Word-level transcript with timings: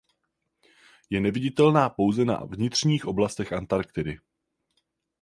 Je 1.09 1.21
neviditelná 1.21 1.89
pouze 1.89 2.25
na 2.25 2.45
vnitřních 2.49 3.05
oblastech 3.05 3.53
Antarktidy. 3.53 4.19